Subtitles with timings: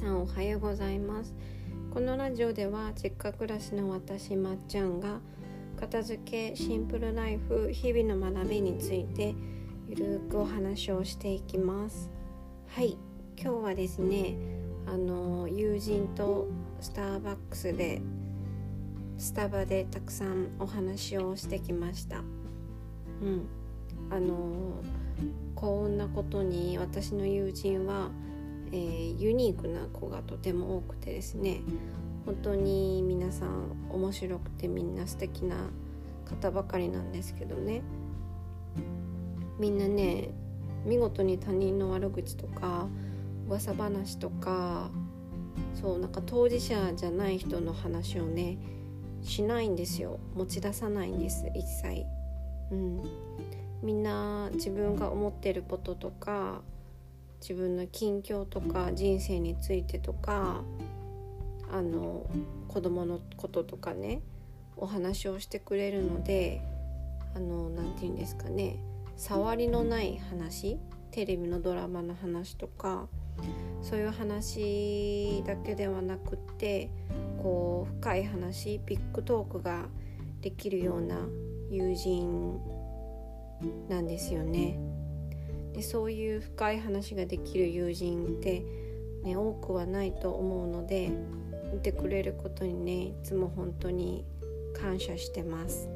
[0.00, 1.34] さんおはようございます。
[1.92, 5.20] このラジオでは実家暮らしの私まっちゃんが
[5.78, 9.34] 片付けシンプルライフ日々の学びについて
[9.90, 12.10] ゆるくお話をしていきます。
[12.68, 12.96] はい
[13.38, 14.36] 今日はですね
[14.86, 16.48] あの友人と
[16.80, 18.00] スターバックスで
[19.18, 22.20] スタバでたくさんお話をしてきました。
[22.20, 23.46] うん
[24.08, 24.80] あの
[25.54, 28.08] 幸運なことに私の友人は
[28.72, 31.60] えー、ユニークな子がとても多くてですね
[32.26, 35.70] 本当に皆さん面白くてみんな素敵な
[36.24, 37.82] 方ばかりなんですけどね。
[39.58, 40.30] みんなね
[40.86, 42.88] 見事に他人の悪口とか
[43.46, 44.90] 噂話とか
[45.74, 48.58] そうなんか当事者じゃない人の話をね
[49.22, 50.18] しないんですよ。
[50.34, 52.06] 持ち出さないんです一切。
[52.70, 53.02] うん。
[53.82, 56.62] みんな自分が思ってることとか
[57.40, 60.62] 自分の近況とか人生についてとか
[61.72, 62.28] あの
[62.68, 64.22] 子供のこととかね
[64.76, 66.62] お話をしてくれるので
[67.34, 68.76] あの何て言うんですかね
[69.16, 70.78] 触りのない話
[71.10, 73.06] テレビのドラマの話とか
[73.82, 76.90] そういう話だけではなくって
[77.42, 79.86] こう深い話ビッグトークが
[80.40, 81.16] できるような
[81.70, 82.60] 友人
[83.88, 84.89] なんですよね。
[85.74, 88.64] でそういう深い話ができる友人って、
[89.22, 91.10] ね、多くはないと思うので
[91.72, 94.24] 見てくれることにねいつも本当に
[94.74, 95.88] 感謝してます。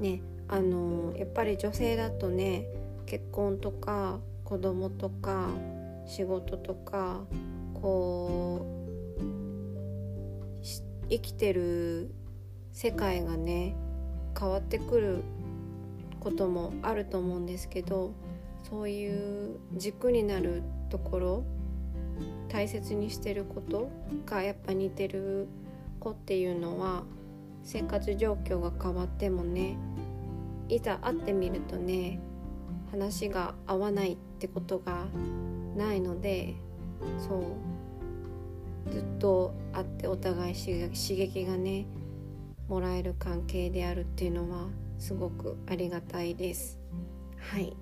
[0.00, 2.66] ねあのやっぱり女性だとね
[3.04, 5.50] 結婚とか子供とか
[6.06, 7.24] 仕事とか
[7.74, 8.78] こう
[11.10, 12.10] 生きてる
[12.72, 13.76] 世界がね
[14.38, 15.22] 変わってくる
[16.18, 18.12] こともあると思うんですけど
[18.68, 21.44] そういう軸になるところ
[22.48, 23.90] 大切にしてること
[24.26, 25.48] がやっぱ似てる
[26.00, 27.04] 子っていうのは
[27.62, 29.76] 生活状況が変わってもね
[30.68, 32.20] いざ会ってみるとね
[32.90, 35.06] 話が合わないってことが
[35.76, 36.54] ないので
[37.18, 37.36] そ
[38.86, 41.86] うずっと会ってお互い刺激がね
[42.68, 44.68] もらえる関係であるっていうのは
[44.98, 46.78] すごくありがたいです。
[47.38, 47.76] はい。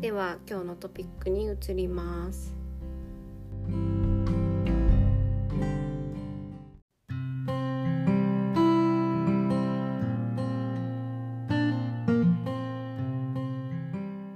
[0.00, 2.54] では今日のトピックに移ります。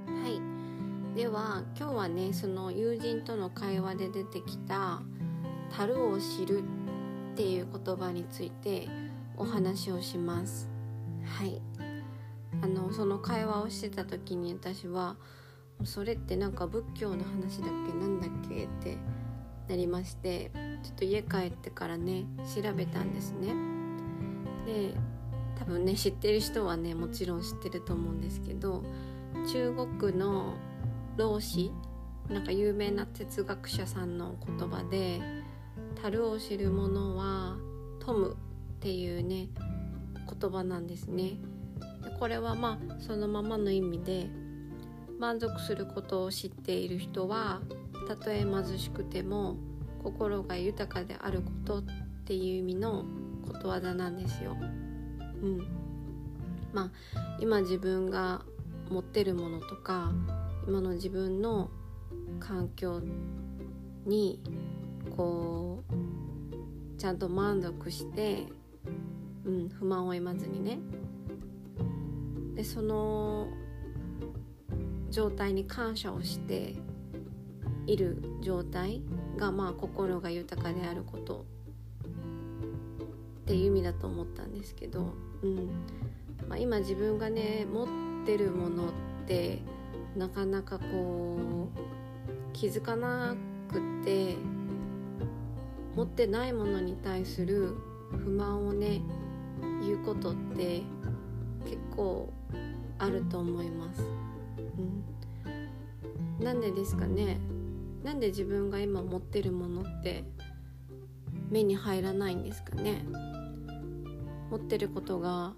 [0.07, 1.15] はい。
[1.15, 5.01] では今日はねその友人との会話で出てきた
[5.75, 6.63] 「樽を知る」
[7.33, 8.87] っていう言葉について
[9.35, 10.69] お話をします。
[11.23, 11.61] はい。
[12.91, 15.15] その会話をしてた時に私は
[15.83, 18.97] それってなんか仏教の話だっけなんだっけって
[19.67, 20.51] なりまして
[20.83, 22.25] ちょっと家帰ってからね
[22.55, 23.53] 調べたんですね
[24.65, 24.93] で
[25.57, 28.83] 多分ね知ってる人はねもちろん知ってると思うんですけど
[29.51, 30.55] 中国の
[31.17, 31.71] 老子
[32.29, 35.21] なんか有名な哲学者さんの言葉で
[36.01, 37.57] 「樽を知る者は
[37.99, 38.33] 富む」
[38.77, 39.49] っていうね
[40.39, 41.37] 言葉なんですね。
[42.21, 44.29] これはまあそのままの意味で
[45.17, 47.61] 満足することを知っている人は
[48.07, 49.55] たとえ貧しくても
[50.03, 51.83] 心が豊かであることっ
[52.25, 53.05] ていう意味の
[53.47, 54.55] ことわざなんですよ。
[55.41, 55.67] うん、
[56.71, 56.91] まあ
[57.39, 58.45] 今自分が
[58.91, 60.11] 持ってるものとか
[60.67, 61.71] 今の自分の
[62.39, 63.01] 環境
[64.05, 64.39] に
[65.17, 68.45] こうちゃんと満足して、
[69.43, 70.77] うん、不満を得まずにね
[72.61, 73.47] でその
[75.09, 76.75] 状態に感謝をして
[77.87, 79.01] いる状態
[79.35, 81.43] がまあ心が豊かであること。
[83.41, 85.55] っていう意味だと思ったんですけど、うん。
[86.47, 87.87] まあ、今自分がね持っ
[88.27, 88.91] てるものっ
[89.25, 89.63] て
[90.15, 91.79] なかなかこう
[92.53, 93.35] 気づかな
[93.71, 94.35] くって
[95.95, 97.75] 持ってないものに対する
[98.11, 99.01] 不満をね
[99.81, 100.83] 言うことって
[101.95, 102.31] 構
[102.97, 104.03] あると思います。
[106.39, 107.39] うん、なんでですかね。
[108.03, 110.23] なんで自分が今持ってるものって
[111.49, 113.05] 目に入らないんですかね。
[114.49, 115.53] 持ってることが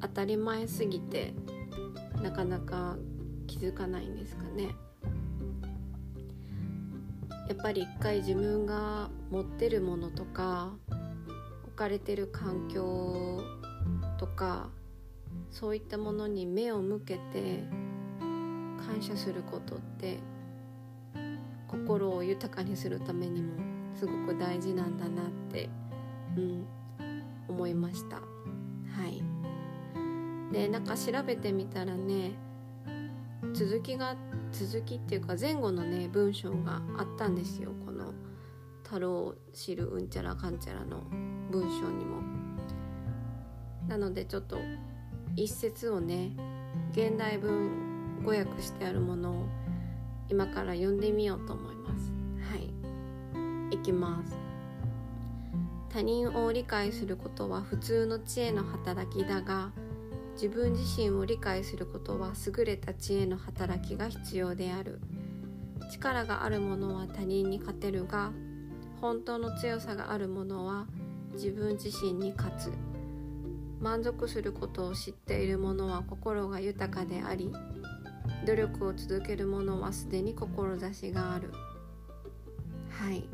[0.00, 1.34] 当たり前すぎて
[2.22, 2.96] なかなか
[3.46, 4.74] 気づかないんですかね。
[7.48, 10.72] やっぱり一回自分が持ってるものとか
[11.64, 13.42] 置かれてる環境
[14.18, 14.70] とか
[15.50, 17.64] そういったものに目を向けて
[18.86, 20.18] 感謝することって
[21.68, 23.52] 心を豊かにするためにも
[23.94, 25.68] すごく大事なんだなって、
[26.36, 26.66] うん、
[27.48, 28.16] 思いました。
[28.16, 28.22] は
[29.08, 29.22] い。
[30.52, 32.32] でなんか調べてみたらね
[33.54, 34.16] 続きが
[34.52, 37.72] 続きっていうか前後のね文章があったんですよ。
[37.86, 38.12] この
[38.84, 41.02] 「太郎知るうんちゃらかんちゃら」の
[41.50, 42.22] 文章にも。
[43.88, 44.58] なのでちょっと
[45.36, 46.32] 一節をね
[46.92, 49.46] 現代文語訳してあるものを
[50.28, 52.12] 今から読んでみようと思います。
[52.50, 53.74] はい。
[53.74, 54.36] いきます。
[55.88, 59.72] 他人を理解することは普通の知恵の働きだが
[60.34, 65.00] 自分自身を理解することは優れた知恵の働きが必要である。
[65.90, 68.32] 力があるものは他人に勝てるが
[69.00, 70.86] 本当の強さがあるものは
[71.34, 72.91] 自分自身に勝つ。
[73.82, 77.52] 満足することを知っている者は心が豊かであり
[78.46, 81.52] 努力を続ける者はすでに志がある。
[82.88, 83.28] はい。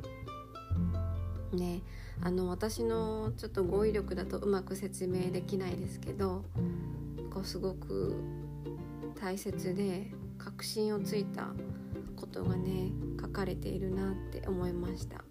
[1.54, 1.82] ね
[2.22, 6.44] あの私のちょっと語彙力だとうまく説明できないですけど
[7.32, 8.14] こうすごく
[9.20, 11.48] 大切で確信をついた
[12.16, 12.90] ことがね
[13.20, 15.22] 書かれているなって思いました。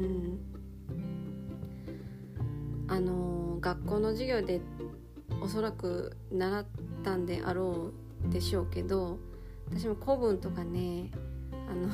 [0.00, 0.55] うん。
[2.88, 4.60] あの学校の授業で
[5.40, 6.66] おそらく習っ
[7.02, 7.92] たんであろ
[8.26, 9.18] うでしょうけど
[9.68, 11.10] 私も古文とかね
[11.68, 11.88] あの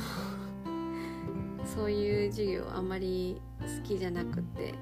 [1.65, 4.75] そういう授業あんまり好きじゃなくて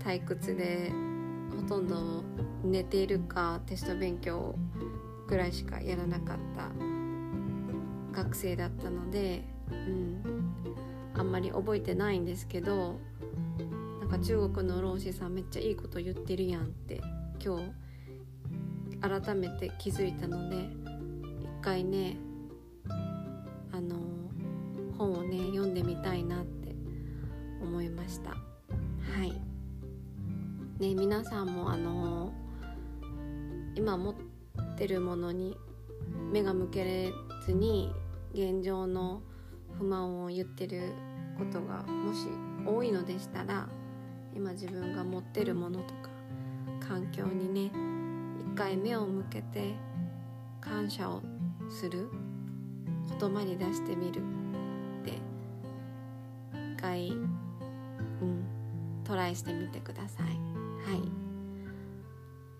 [0.00, 0.92] 退屈で
[1.56, 2.24] ほとんど
[2.64, 4.56] 寝ているかテスト勉強
[5.28, 6.70] ぐらいしかやらなかった
[8.12, 10.22] 学生だったので、うん、
[11.14, 12.98] あんまり覚えてないんですけど
[14.10, 17.00] か中国の老師さんめっちゃいいこと言ってるやんって
[17.42, 20.66] 今日改めて気づいたので一
[21.62, 22.16] 回ね
[23.70, 23.96] あの
[24.98, 26.74] 本をね読んでみたいなって
[27.62, 28.30] 思いました。
[28.30, 28.36] は
[29.24, 29.30] い。
[30.80, 32.32] ね皆さんもあの
[33.76, 34.14] 今持っ
[34.76, 35.56] てるものに
[36.32, 37.12] 目が向けれ
[37.46, 37.92] ずに
[38.34, 39.22] 現状の
[39.78, 40.92] 不満を言ってる
[41.38, 42.26] ことがもし
[42.66, 43.68] 多いのでしたら
[44.34, 46.10] 今自分が持ってるものとか
[46.80, 47.70] 環境にね
[48.38, 49.74] 一回目を向けて
[50.60, 51.22] 感謝を
[51.70, 52.08] する
[53.18, 55.12] 言葉に出してみるって
[56.52, 58.44] 一回うん
[59.04, 60.26] トライしてみてください。
[60.26, 60.32] は
[60.96, 61.02] い。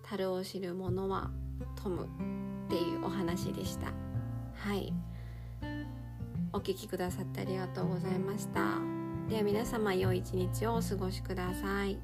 [0.03, 1.31] 樽を知る者は
[1.81, 2.03] トム
[2.65, 3.87] っていうお話でした。
[4.55, 4.93] はい。
[6.51, 8.90] お聴きくださってありがとうございました。
[9.31, 11.97] では皆様良い一日をお過ごしください。